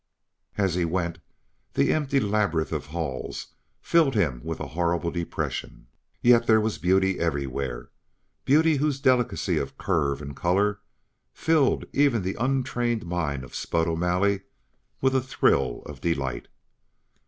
As 0.57 0.73
he 0.73 0.83
went 0.83 1.19
the 1.75 1.93
empty 1.93 2.19
labyrinth 2.19 2.71
of 2.71 2.87
halls 2.87 3.49
filled 3.83 4.15
him 4.15 4.41
with 4.43 4.59
a 4.59 4.69
horrible 4.69 5.11
depression; 5.11 5.85
yet 6.23 6.47
there 6.47 6.59
was 6.59 6.79
beauty 6.79 7.19
everywhere 7.19 7.91
beauty 8.43 8.77
whose 8.77 8.99
delicacy 8.99 9.59
of 9.59 9.77
curve 9.77 10.19
and 10.19 10.35
color 10.35 10.79
filled 11.33 11.85
even 11.93 12.23
the 12.23 12.33
untrained 12.39 13.05
mind 13.05 13.43
of 13.43 13.53
Spud 13.53 13.87
O'Malley 13.87 14.41
with 15.01 15.13
a 15.15 15.21
thrill 15.21 15.83
of 15.85 16.01
delight. 16.01 16.47